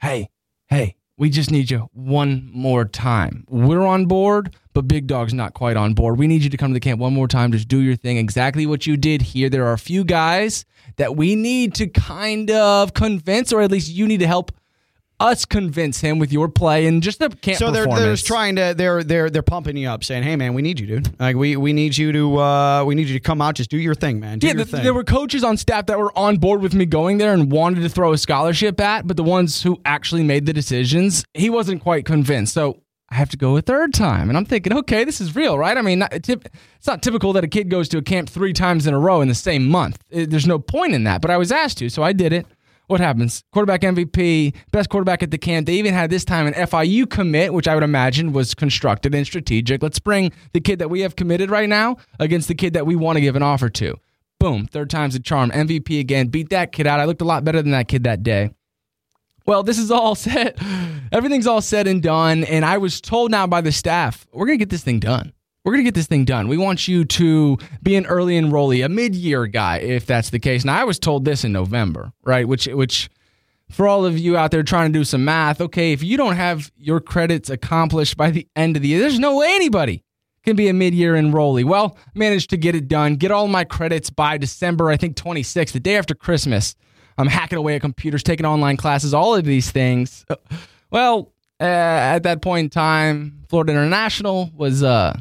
[0.00, 0.30] hey,
[0.66, 3.44] hey, we just need you one more time.
[3.48, 6.18] We're on board, but Big Dog's not quite on board.
[6.18, 7.52] We need you to come to the camp one more time.
[7.52, 8.18] Just do your thing.
[8.18, 9.48] Exactly what you did here.
[9.48, 10.64] There are a few guys
[10.96, 14.52] that we need to kind of convince, or at least you need to help
[15.18, 18.56] us convince him with your play and just the camp So they're, they're just trying
[18.56, 21.18] to they're they're they're pumping you up, saying, "Hey man, we need you, dude.
[21.18, 23.78] Like we we need you to uh we need you to come out, just do
[23.78, 24.38] your thing, man.
[24.38, 26.74] Do Yeah, your th- thing." there were coaches on staff that were on board with
[26.74, 30.22] me going there and wanted to throw a scholarship at, but the ones who actually
[30.22, 32.52] made the decisions, he wasn't quite convinced.
[32.52, 35.56] So I have to go a third time, and I'm thinking, okay, this is real,
[35.56, 35.78] right?
[35.78, 38.84] I mean, not, it's not typical that a kid goes to a camp three times
[38.86, 40.02] in a row in the same month.
[40.10, 42.46] There's no point in that, but I was asked to, so I did it.
[42.88, 43.42] What happens?
[43.52, 45.66] Quarterback MVP, best quarterback at the camp.
[45.66, 49.26] They even had this time an FIU commit, which I would imagine was constructed and
[49.26, 49.82] strategic.
[49.82, 52.94] Let's bring the kid that we have committed right now against the kid that we
[52.94, 53.96] want to give an offer to.
[54.38, 55.50] Boom, third time's a charm.
[55.50, 56.28] MVP again.
[56.28, 57.00] Beat that kid out.
[57.00, 58.50] I looked a lot better than that kid that day.
[59.46, 60.56] Well, this is all set.
[61.10, 62.44] Everything's all said and done.
[62.44, 65.32] And I was told now by the staff, we're going to get this thing done.
[65.66, 66.46] We're going to get this thing done.
[66.46, 70.38] We want you to be an early enrollee, a mid year guy, if that's the
[70.38, 70.64] case.
[70.64, 72.46] Now, I was told this in November, right?
[72.46, 73.10] Which, which,
[73.68, 76.36] for all of you out there trying to do some math, okay, if you don't
[76.36, 80.04] have your credits accomplished by the end of the year, there's no way anybody
[80.44, 81.64] can be a mid-year enrollee.
[81.64, 85.72] Well, managed to get it done, get all my credits by December, I think 26th,
[85.72, 86.76] the day after Christmas.
[87.18, 90.24] I'm hacking away at computers, taking online classes, all of these things.
[90.88, 95.18] Well, uh, at that point in time, Florida International was uh,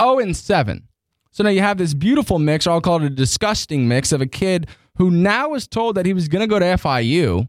[0.00, 0.88] 0 and 7.
[1.30, 4.20] So now you have this beautiful mix, or I'll call it a disgusting mix, of
[4.20, 7.48] a kid who now is told that he was going to go to FIU,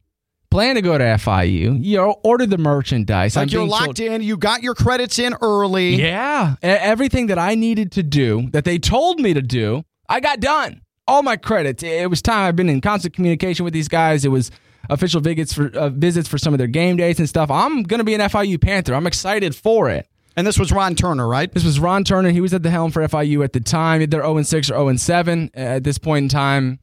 [0.49, 1.83] plan to go to FIU.
[1.83, 3.35] You know, ordered the merchandise.
[3.35, 5.95] like I'm you're locked in, you got your credits in early.
[5.95, 6.55] yeah.
[6.63, 10.81] Everything that I needed to do, that they told me to do, I got done.
[11.07, 11.83] All my credits.
[11.83, 12.47] It was time.
[12.47, 14.25] I've been in constant communication with these guys.
[14.25, 14.49] It was
[14.89, 17.51] official visits for uh, visits for some of their game days and stuff.
[17.51, 18.95] I'm going to be an FIU Panther.
[18.95, 20.07] I'm excited for it.
[20.37, 21.51] And this was Ron Turner, right?
[21.51, 22.29] This was Ron Turner.
[22.31, 24.05] He was at the helm for FIU at the time.
[24.09, 26.79] They're 0 6 or 0 7 at this point in time.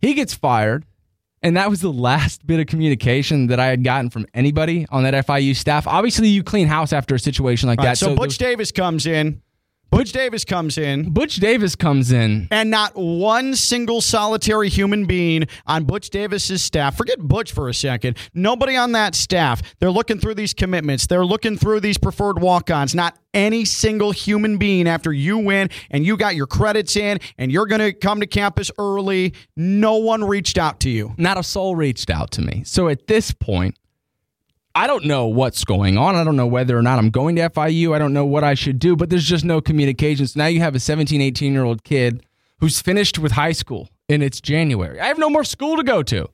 [0.00, 0.84] He gets fired.
[1.40, 5.04] And that was the last bit of communication that I had gotten from anybody on
[5.04, 5.86] that FIU staff.
[5.86, 7.98] Obviously, you clean house after a situation like Right, that.
[7.98, 9.40] so, there Butch was- Davis comes in.
[9.90, 11.10] Butch Davis comes in.
[11.10, 12.46] Butch Davis comes in.
[12.50, 16.96] And not one single solitary human being on Butch Davis's staff.
[16.96, 18.18] Forget Butch for a second.
[18.34, 19.62] Nobody on that staff.
[19.80, 21.06] They're looking through these commitments.
[21.06, 22.94] They're looking through these preferred walk-ons.
[22.94, 27.50] Not any single human being after you win and you got your credits in and
[27.50, 29.32] you're going to come to campus early.
[29.56, 31.14] No one reached out to you.
[31.16, 32.62] Not a soul reached out to me.
[32.64, 33.78] So at this point,
[34.78, 36.14] I don't know what's going on.
[36.14, 37.96] I don't know whether or not I'm going to FIU.
[37.96, 40.24] I don't know what I should do, but there's just no communication.
[40.28, 42.24] So now you have a 17, 18 year old kid
[42.60, 45.00] who's finished with high school and it's January.
[45.00, 46.28] I have no more school to go to.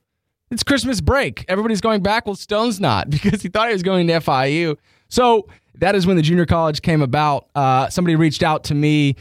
[0.51, 1.43] It's Christmas break.
[1.47, 2.27] Everybody's going back.
[2.27, 4.77] Well, Stone's not because he thought he was going to FIU.
[5.09, 5.47] So
[5.79, 7.47] that is when the junior college came about.
[7.55, 9.15] Uh, somebody reached out to me.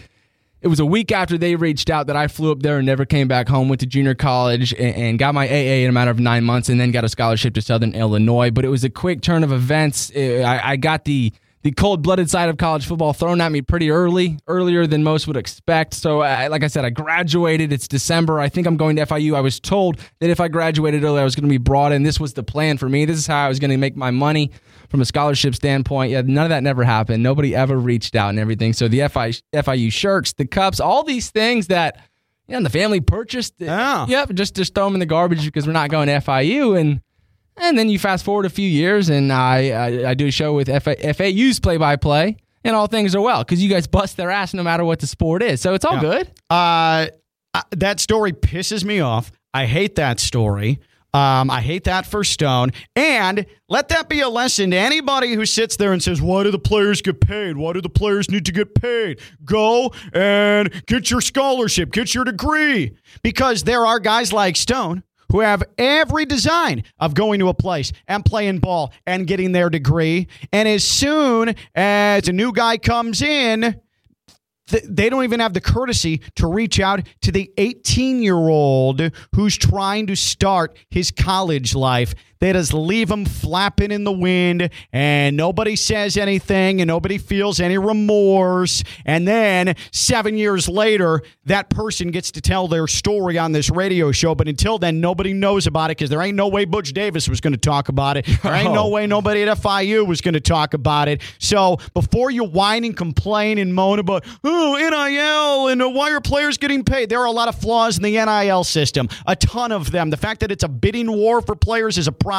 [0.65, 3.05] It was a week after they reached out that I flew up there and never
[3.05, 3.69] came back home.
[3.69, 6.71] Went to junior college and, and got my AA in a matter of nine months,
[6.71, 8.51] and then got a scholarship to Southern Illinois.
[8.51, 10.11] But it was a quick turn of events.
[10.17, 13.61] Uh, I, I got the the cold blooded side of college football thrown at me
[13.61, 15.93] pretty early, earlier than most would expect.
[15.93, 17.71] So, I, like I said, I graduated.
[17.71, 18.41] It's December.
[18.41, 19.35] I think I'm going to FIU.
[19.35, 22.05] I was told that if I graduated early, I was going to be brought in.
[22.05, 23.05] This was the plan for me.
[23.05, 24.51] This is how I was going to make my money
[24.95, 26.13] from a scholarship standpoint.
[26.13, 27.21] Yeah, none of that never happened.
[27.21, 28.73] Nobody ever reached out and everything.
[28.73, 32.01] So the FI, FIU shirts, the cups, all these things that
[32.47, 33.55] you know, the family purchased.
[33.59, 36.79] yeah, Yep, just just throw them in the garbage because we're not going to FIU
[36.81, 37.01] and.
[37.57, 40.55] And then you fast forward a few years, and I I, I do a show
[40.55, 44.17] with FA, FAU's play by play, and all things are well because you guys bust
[44.17, 45.61] their ass no matter what the sport is.
[45.61, 46.01] So it's all Yeah.
[46.01, 46.31] good.
[46.51, 47.07] Uh,
[47.71, 49.31] that story pisses me off.
[49.53, 50.81] I hate that story.
[51.15, 52.73] Um, I hate that for Stone.
[52.97, 56.51] And let that be a lesson to anybody who sits there and says, Why do
[56.51, 57.57] the players get paid?
[57.57, 59.21] Why do the players need to get paid?
[59.45, 62.97] Go and get your scholarship, get your degree.
[63.23, 67.93] Because there are guys like Stone who have every design of going to a place
[68.09, 70.27] and playing ball and getting their degree.
[70.53, 73.81] And as soon as a new guy comes in,
[74.69, 79.11] th- they don't even have the courtesy to reach out to the 18 year old
[79.35, 82.15] who's trying to start his college life.
[82.45, 87.59] They just leave them flapping in the wind, and nobody says anything, and nobody feels
[87.59, 88.85] any remorse.
[89.07, 94.13] And then seven years later, that person gets to tell their story on this radio
[94.13, 94.35] show.
[94.35, 97.41] But until then, nobody knows about it because there ain't no way Butch Davis was
[97.41, 98.27] going to talk about it.
[98.43, 98.91] There ain't no oh.
[98.91, 101.23] way nobody at FIU was going to talk about it.
[101.39, 106.59] So before you whine and complain and moan about, oh, NIL and why are players
[106.59, 109.91] getting paid, there are a lot of flaws in the NIL system, a ton of
[109.91, 110.11] them.
[110.11, 112.34] The fact that it's a bidding war for players is a problem.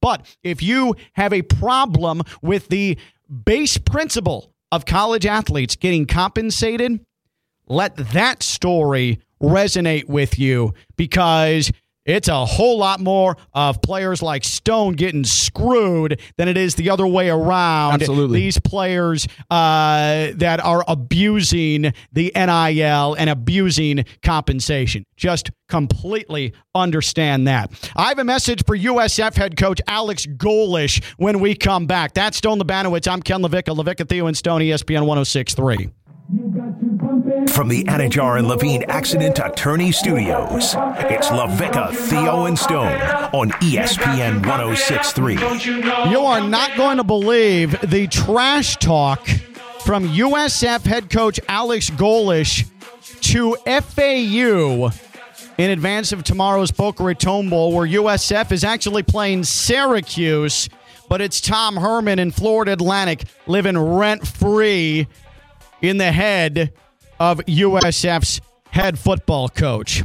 [0.00, 2.98] But if you have a problem with the
[3.44, 7.00] base principle of college athletes getting compensated,
[7.68, 11.72] let that story resonate with you because
[12.10, 16.90] it's a whole lot more of players like Stone getting screwed than it is the
[16.90, 17.94] other way around.
[17.94, 18.40] Absolutely.
[18.40, 25.04] These players uh, that are abusing the NIL and abusing compensation.
[25.16, 27.70] Just completely understand that.
[27.94, 32.14] I have a message for USF head coach Alex Golesh when we come back.
[32.14, 33.10] That's Stone Labanowitz.
[33.10, 35.90] I'm Ken LaVicka, LaVicka Theo and Stone, ESPN 1063.
[37.60, 40.74] From the Anidjar and Levine Accident Attorney Studios,
[41.10, 42.98] it's LaVicka, Theo, and Stone
[43.34, 45.34] on ESPN 1063.
[46.10, 49.28] You are not going to believe the trash talk
[49.84, 52.66] from USF head coach Alex Golesh
[53.24, 54.90] to FAU
[55.62, 60.70] in advance of tomorrow's Boca Raton Bowl, where USF is actually playing Syracuse,
[61.10, 65.06] but it's Tom Herman in Florida Atlantic living rent free
[65.82, 66.72] in the head
[67.20, 70.02] of USF's head football coach.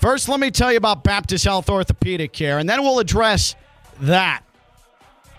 [0.00, 3.54] First, let me tell you about Baptist Health Orthopedic Care, and then we'll address
[4.00, 4.42] that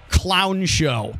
[0.09, 1.15] clown show.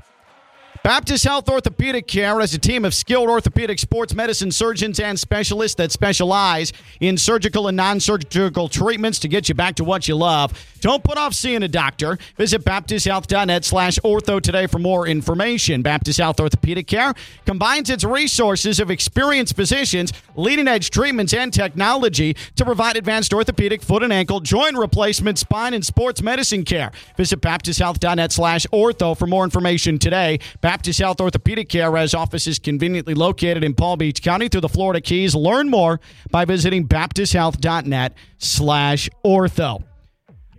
[0.82, 5.76] Baptist Health Orthopedic Care is a team of skilled orthopedic sports medicine surgeons and specialists
[5.76, 10.15] that specialize in surgical and non surgical treatments to get you back to what you
[10.15, 10.54] love.
[10.80, 12.18] Don't put off seeing a doctor.
[12.38, 15.82] Visit baptisthealth.net slash ortho today for more information.
[15.82, 17.13] Baptist Health Orthopedic Care
[17.46, 23.82] combines its resources of experienced physicians, leading edge treatments, and technology to provide advanced orthopedic,
[23.82, 26.92] foot and ankle, joint replacement, spine, and sports medicine care.
[27.18, 30.39] Visit baptisthealth.net slash ortho for more information today.
[30.69, 35.01] Baptist Health Orthopedic Care has offices conveniently located in Palm Beach County through the Florida
[35.01, 35.34] Keys.
[35.34, 39.82] Learn more by visiting baptisthealth.net slash ortho.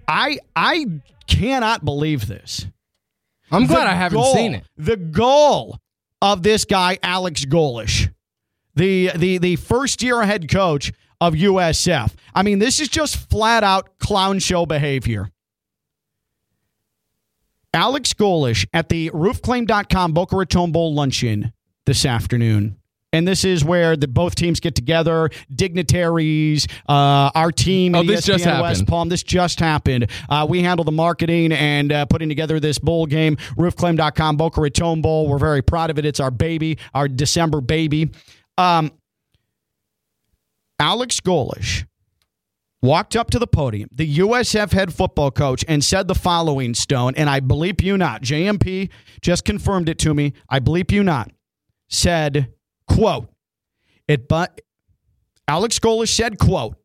[0.09, 0.87] I I
[1.29, 2.67] cannot believe this.
[3.53, 4.65] I'm glad The I haven't goal- seen it.
[4.77, 5.79] The goal
[6.21, 8.13] of this guy, Alex Golesh,
[8.75, 12.15] the the the first year head coach of USF.
[12.35, 15.31] I mean, this is just flat out clown show behavior.
[17.73, 21.53] Alex Golesh at the roofclaim.com Boca Raton Bowl luncheon
[21.87, 22.77] this afternoon.
[23.13, 28.25] And this is where the both teams get together, dignitaries, uh, our team, Oh, this
[28.25, 28.87] just ESPN West.
[28.87, 29.09] Palm.
[29.09, 30.09] This just happened.
[30.29, 33.35] Uh, we handle the marketing and uh, putting together this bowl game.
[33.57, 35.27] Roofclaim.com, Boca Raton Bowl.
[35.29, 36.05] We're very proud of it.
[36.05, 38.11] It's our baby, our December baby.
[38.57, 38.93] Um,
[40.79, 41.85] Alex Golesh
[42.83, 47.15] walked up to the podium, the USF head football coach, and said the following, Stone,
[47.17, 48.23] and I bleep you not.
[48.23, 48.91] JMP
[49.21, 50.33] just confirmed it to me.
[50.49, 51.31] I bleep you not.
[51.89, 52.53] Said,
[52.89, 53.29] quote,
[54.09, 54.61] it but
[55.47, 56.77] Alex Golesh said, quote,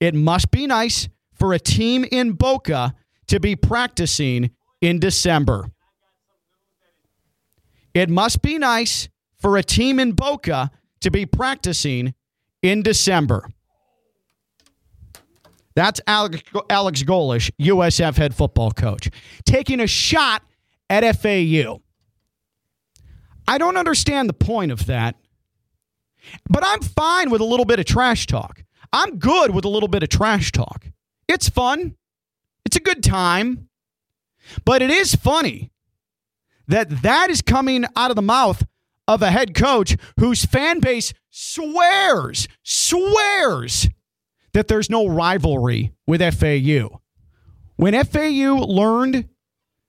[0.00, 2.94] it must be nice for a team in Boca
[3.28, 5.66] to be practicing in December.
[7.94, 10.70] It must be nice for a team in Boca
[11.00, 12.14] to be practicing
[12.62, 13.48] in December.
[15.74, 19.10] That's Alex, Alex Golesh, USF head football coach,
[19.44, 20.42] taking a shot
[20.88, 21.80] at FAU.
[23.46, 25.16] I don't understand the point of that,
[26.48, 28.62] but I'm fine with a little bit of trash talk.
[28.92, 30.86] I'm good with a little bit of trash talk.
[31.28, 31.96] It's fun,
[32.64, 33.68] it's a good time,
[34.64, 35.72] but it is funny
[36.68, 38.64] that that is coming out of the mouth
[39.06, 43.88] of a head coach whose fan base swears, swears
[44.54, 47.00] that there's no rivalry with FAU.
[47.76, 49.28] When FAU learned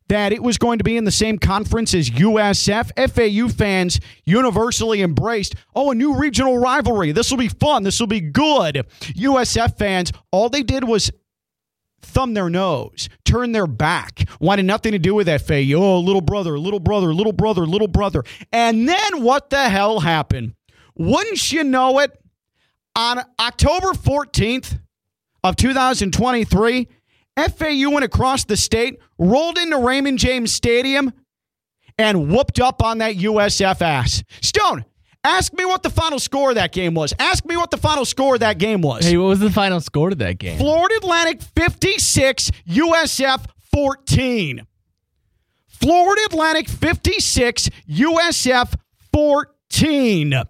[0.08, 5.01] that it was going to be in the same conference as USF, FAU fans universally
[5.01, 7.12] embraced, oh, a new regional rivalry.
[7.12, 7.84] This will be fun.
[7.84, 8.86] This will be good.
[9.01, 11.12] USF fans, all they did was
[12.02, 15.73] thumb their nose, turn their back, wanted nothing to do with FAU.
[15.75, 18.23] Oh, little brother, little brother, little brother, little brother.
[18.52, 20.54] And then what the hell happened?
[20.96, 22.12] Wouldn't you know it?
[22.96, 24.79] On October 14th
[25.43, 26.87] of 2023,
[27.35, 31.12] FAU went across the state, rolled into Raymond James Stadium,
[31.98, 34.23] and whooped up on that USF ass.
[34.41, 34.85] Stone,
[35.25, 37.12] Ask me what the final score of that game was.
[37.17, 39.04] Ask me what the final score of that game was.
[39.04, 40.60] Hey, what was the final score to that game?
[40.60, 43.43] Florida Atlantic 56, USF
[43.73, 44.67] 14.
[45.67, 48.75] Florida Atlantic 56, USF
[49.12, 50.43] 14.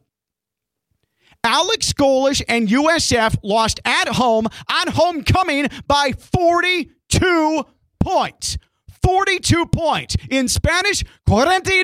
[1.45, 7.63] Alex Golesh and USF lost at home on homecoming by 42
[7.99, 8.57] points.
[9.03, 10.15] 42 points.
[10.29, 11.83] In Spanish, 42.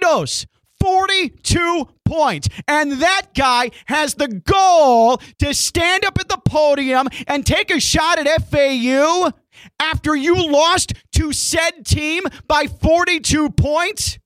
[0.81, 2.49] 42 points.
[2.67, 7.79] And that guy has the goal to stand up at the podium and take a
[7.79, 9.31] shot at FAU
[9.79, 14.17] after you lost to said team by 42 points.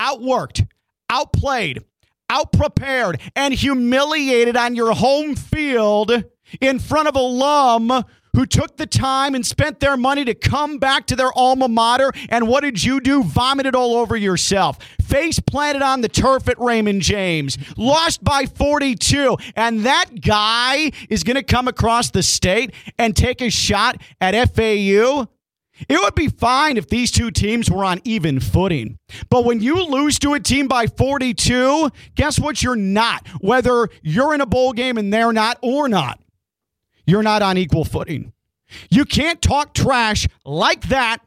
[0.00, 0.66] Outworked,
[1.08, 1.84] outplayed,
[2.30, 6.24] outprepared, and humiliated on your home field
[6.60, 8.04] in front of alum
[8.36, 12.12] who took the time and spent their money to come back to their alma mater.
[12.28, 13.22] And what did you do?
[13.22, 14.78] Vomited all over yourself.
[15.00, 17.56] Face planted on the turf at Raymond James.
[17.78, 19.38] Lost by 42.
[19.56, 24.54] And that guy is going to come across the state and take a shot at
[24.54, 25.28] FAU.
[25.88, 28.98] It would be fine if these two teams were on even footing.
[29.28, 32.62] But when you lose to a team by 42, guess what?
[32.62, 33.26] You're not.
[33.40, 36.20] Whether you're in a bowl game and they're not or not,
[37.06, 38.32] you're not on equal footing.
[38.90, 41.18] You can't talk trash like that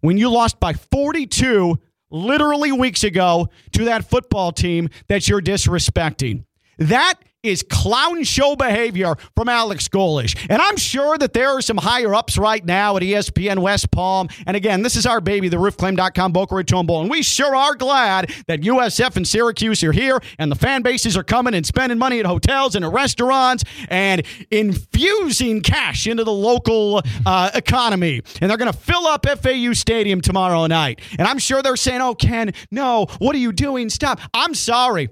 [0.00, 1.78] when you lost by 42
[2.10, 6.44] literally weeks ago to that football team that you're disrespecting.
[6.78, 10.36] That is clown show behavior from Alex Golesh.
[10.48, 14.28] And I'm sure that there are some higher ups right now at ESPN West Palm.
[14.46, 17.00] And again, this is our baby, the roofclaim.com Boca Raton Bowl.
[17.00, 21.16] And we sure are glad that USF and Syracuse are here and the fan bases
[21.16, 26.32] are coming and spending money at hotels and at restaurants and infusing cash into the
[26.32, 28.22] local uh, economy.
[28.40, 31.00] And they're going to fill up FAU Stadium tomorrow night.
[31.18, 33.90] And I'm sure they're saying, oh, Ken, no, what are you doing?
[33.90, 34.20] Stop.
[34.32, 35.08] I'm sorry.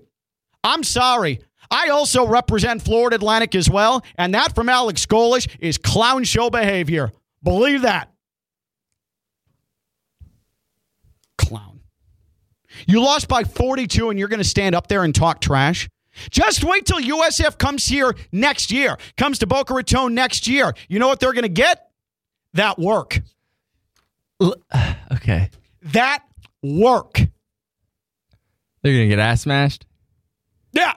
[0.63, 1.41] I'm sorry.
[1.71, 6.51] I also represent Florida Atlantic as well, and that from Alex Golesh is clown show
[6.51, 7.13] behavior.
[7.43, 8.11] Believe that.
[11.39, 11.81] Clown.
[12.87, 15.89] You lost by 42 and you're going to stand up there and talk trash?
[16.31, 20.75] Just wait till USF comes here next year, comes to Boca Raton next year.
[20.89, 21.91] You know what they're going to get?
[22.55, 23.21] That work.
[25.13, 25.51] Okay.
[25.83, 26.23] That
[26.63, 27.15] work.
[28.83, 29.85] They're going to get ass smashed?
[30.73, 30.95] Yeah.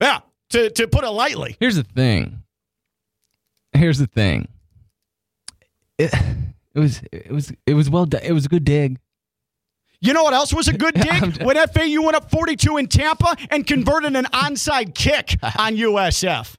[0.00, 0.20] Yeah.
[0.50, 1.56] To, to put it lightly.
[1.58, 2.42] Here's the thing.
[3.72, 4.48] Here's the thing.
[5.98, 6.12] It,
[6.74, 8.22] it was it was it was well done.
[8.22, 8.98] It was a good dig.
[10.00, 11.42] You know what else was a good dig?
[11.42, 16.54] when FAU went up 42 in Tampa and converted an onside kick on USF.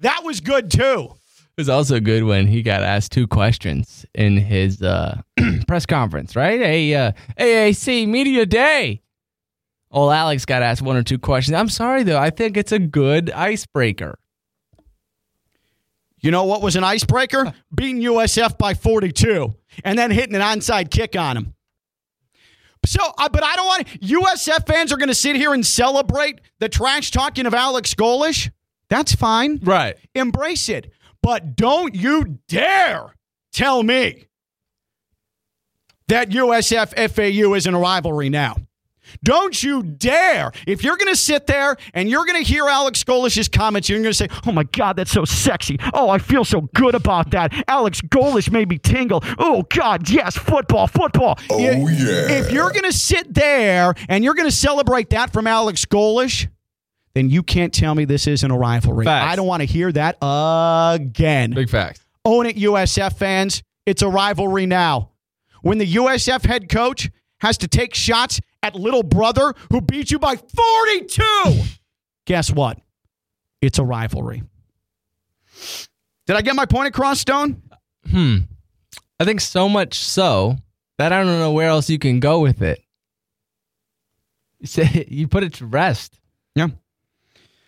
[0.00, 1.14] That was good too.
[1.56, 5.20] It was also good when he got asked two questions in his uh,
[5.68, 6.60] press conference, right?
[6.60, 9.02] A uh, AAC Media Day.
[9.90, 11.54] Old Alex got asked one or two questions.
[11.54, 12.18] I'm sorry though.
[12.18, 14.18] I think it's a good icebreaker.
[16.20, 17.52] You know what was an icebreaker?
[17.74, 21.54] Beating USF by 42 and then hitting an onside kick on them.
[22.86, 26.40] So, uh, but I don't want USF fans are going to sit here and celebrate
[26.60, 28.50] the trash talking of Alex Golesh.
[28.88, 29.60] That's fine.
[29.62, 29.96] Right.
[30.14, 30.92] Embrace it.
[31.22, 33.14] But don't you dare
[33.52, 34.26] tell me
[36.08, 38.56] that USF FAU isn't a rivalry now.
[39.22, 40.52] Don't you dare.
[40.66, 43.98] If you're going to sit there and you're going to hear Alex Golesh's comments, you're
[43.98, 45.78] going to say, oh my God, that's so sexy.
[45.94, 47.52] Oh, I feel so good about that.
[47.68, 49.22] Alex Golesh made me tingle.
[49.38, 51.38] Oh, God, yes, football, football.
[51.50, 52.30] Oh, yeah.
[52.30, 56.48] If you're going to sit there and you're going to celebrate that from Alex Golesh,
[57.14, 59.04] then you can't tell me this isn't a rivalry.
[59.04, 59.32] Facts.
[59.32, 61.50] I don't want to hear that again.
[61.50, 62.00] Big facts.
[62.24, 63.62] Own it, USF fans.
[63.86, 65.10] It's a rivalry now.
[65.62, 70.18] When the USF head coach has to take shots at little brother who beat you
[70.18, 71.62] by 42,
[72.26, 72.78] guess what?
[73.62, 74.42] It's a rivalry.
[76.26, 77.62] Did I get my point across, Stone?
[78.10, 78.36] Hmm.
[79.18, 80.56] I think so much so
[80.98, 82.80] that I don't know where else you can go with it.
[84.60, 86.20] You say you put it to rest.
[86.54, 86.68] Yeah.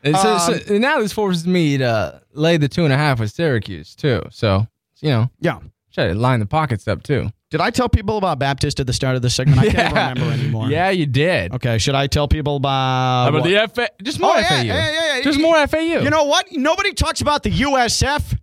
[0.05, 3.19] And so, Um, so now this forces me to lay the two and a half
[3.19, 4.21] with Syracuse too.
[4.31, 4.67] So
[5.01, 5.61] you know, Yeah.
[5.95, 7.31] try to line the pockets up too.
[7.53, 9.59] Did I tell people about Baptist at the start of the segment?
[9.61, 10.71] I can't remember anymore.
[10.71, 11.53] Yeah, you did.
[11.53, 11.77] Okay.
[11.77, 13.51] Should I tell people about, about what?
[13.51, 13.91] the FA?
[14.03, 14.63] Just more Oh, FAU.
[14.63, 15.21] yeah, yeah, yeah.
[15.23, 15.79] Just more FAU.
[16.01, 16.47] You know what?
[16.51, 18.39] Nobody talks about the USF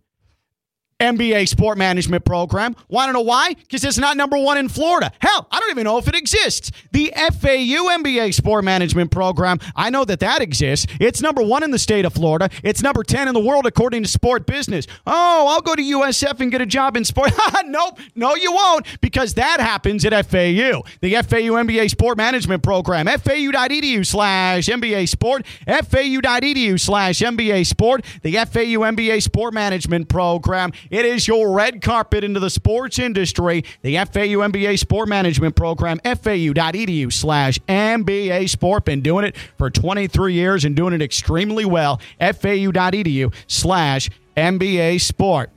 [0.99, 2.75] MBA sport management program.
[2.89, 3.53] Want to know why?
[3.53, 5.11] Because it's not number one in Florida.
[5.19, 6.71] Hell, I don't even know if it exists.
[6.91, 10.87] The FAU MBA sport management program, I know that that exists.
[10.99, 12.49] It's number one in the state of Florida.
[12.63, 14.87] It's number 10 in the world according to Sport Business.
[15.07, 17.31] Oh, I'll go to USF and get a job in sport.
[17.65, 20.83] nope, no, you won't, because that happens at FAU.
[20.99, 28.33] The FAU MBA sport management program, fau.edu slash MBA sport, fau.edu slash MBA sport, the
[28.33, 30.73] FAU MBA sport management program.
[30.89, 33.63] It is your red carpet into the sports industry.
[33.81, 38.85] The FAU MBA Sport Management Program, fau.edu slash MBA Sport.
[38.85, 41.97] Been doing it for 23 years and doing it extremely well.
[42.19, 45.51] fau.edu slash MBA Sport.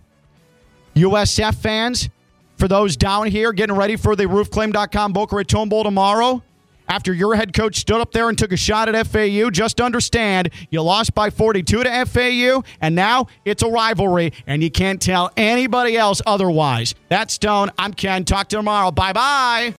[0.94, 2.10] USF fans,
[2.56, 6.42] for those down here getting ready for the roofclaim.com Boca Raton Bowl tomorrow,
[6.88, 10.50] after your head coach stood up there and took a shot at FAU, just understand
[10.70, 15.30] you lost by 42 to FAU, and now it's a rivalry, and you can't tell
[15.36, 16.94] anybody else otherwise.
[17.08, 17.70] That's Stone.
[17.78, 18.24] I'm Ken.
[18.24, 18.90] Talk to you tomorrow.
[18.90, 19.70] Bye bye.